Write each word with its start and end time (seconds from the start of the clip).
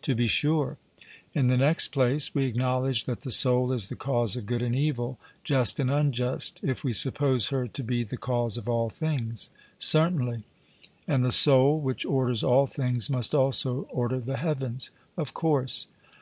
'To 0.00 0.14
be 0.14 0.26
sure.' 0.26 0.78
In 1.34 1.48
the 1.48 1.58
next 1.58 1.88
place, 1.88 2.34
we 2.34 2.44
acknowledge 2.46 3.04
that 3.04 3.20
the 3.20 3.30
soul 3.30 3.70
is 3.70 3.88
the 3.88 3.94
cause 3.94 4.34
of 4.34 4.46
good 4.46 4.62
and 4.62 4.74
evil, 4.74 5.18
just 5.44 5.78
and 5.78 5.90
unjust, 5.90 6.58
if 6.62 6.84
we 6.84 6.94
suppose 6.94 7.48
her 7.50 7.66
to 7.66 7.82
be 7.82 8.02
the 8.02 8.16
cause 8.16 8.56
of 8.56 8.66
all 8.66 8.88
things? 8.88 9.50
'Certainly.' 9.78 10.44
And 11.06 11.22
the 11.22 11.30
soul 11.30 11.78
which 11.78 12.06
orders 12.06 12.42
all 12.42 12.64
things 12.66 13.10
must 13.10 13.34
also 13.34 13.82
order 13.90 14.20
the 14.20 14.38
heavens? 14.38 14.90
'Of 15.18 15.34
course.' 15.34 15.86